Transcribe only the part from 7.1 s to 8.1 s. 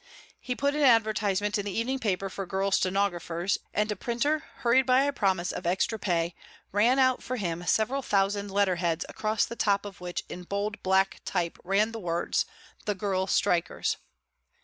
for him several